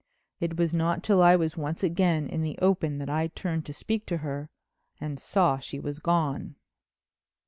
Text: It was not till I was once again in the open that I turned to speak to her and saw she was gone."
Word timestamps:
It 0.39 0.57
was 0.57 0.73
not 0.73 1.03
till 1.03 1.21
I 1.21 1.35
was 1.35 1.55
once 1.55 1.83
again 1.83 2.27
in 2.27 2.41
the 2.41 2.57
open 2.59 2.97
that 2.97 3.07
I 3.07 3.27
turned 3.27 3.67
to 3.67 3.71
speak 3.75 4.07
to 4.07 4.17
her 4.25 4.49
and 4.99 5.19
saw 5.19 5.59
she 5.59 5.79
was 5.79 5.99
gone." 5.99 6.55